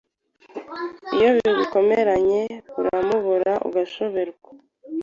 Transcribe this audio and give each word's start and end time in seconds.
Iyo 1.15 1.29
bigukomeranye 1.35 2.41
uramubura 2.79 3.53
ugashoberwa 3.67 4.49